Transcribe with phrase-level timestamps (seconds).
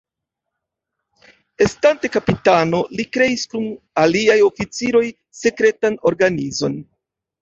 [1.65, 3.67] Estante kapitano, li kreis kun
[4.05, 5.05] aliaj oficiroj
[5.43, 6.81] sekretan organizon.